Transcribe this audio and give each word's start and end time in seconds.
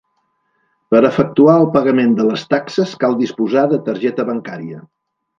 Per 0.93 1.01
efectuar 1.09 1.57
el 1.59 1.65
pagament 1.75 2.15
de 2.19 2.25
les 2.29 2.45
taxes 2.53 2.95
cal 3.03 3.13
disposar 3.19 3.65
de 3.75 3.79
targeta 3.91 4.25
bancària. 4.31 4.81